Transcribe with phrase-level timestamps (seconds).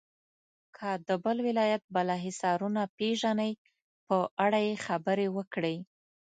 [0.77, 3.51] که د بل ولایت بالا حصارونه پیژنئ
[4.07, 5.77] په اړه یې خبرې وکړئ.